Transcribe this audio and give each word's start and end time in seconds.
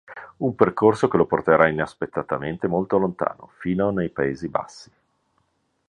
Un 0.39 0.55
percorso 0.55 1.07
che 1.07 1.15
lo 1.15 1.27
porterà 1.27 1.67
inaspettatamente 1.67 2.65
molto 2.67 2.97
lontano, 2.97 3.51
fino 3.59 3.91
nei 3.91 4.09
Paesi 4.09 4.47
Bassi. 4.47 4.91